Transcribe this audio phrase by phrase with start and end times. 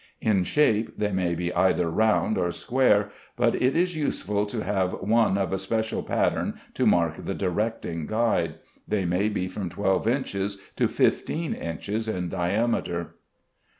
[0.19, 4.93] In shape they may be either round or square, but it is useful to have
[4.93, 8.55] one of a special pattern to mark the directing guide.
[8.87, 13.13] They may be from 12 inches to 15 inches in diameter.